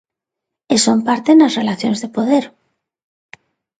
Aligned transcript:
E 0.73 0.75
son 0.85 0.99
parte 1.07 1.31
nas 1.33 1.55
relacións 1.59 1.99
de 2.03 2.09
poder. 2.15 2.45